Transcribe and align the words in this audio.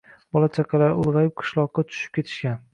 Bola-chaqalari 0.37 0.97
ulgʼayib 1.03 1.37
qishloqqa 1.43 1.87
tushib 1.93 2.19
ketishgan 2.19 2.61